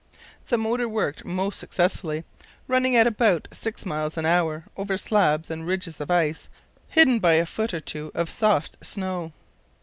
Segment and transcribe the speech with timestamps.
[0.47, 2.23] The motor worked most successfully,
[2.67, 6.49] running at about six miles an hour over slabs and ridges of ice
[6.89, 9.31] hidden by a foot or two of soft snow.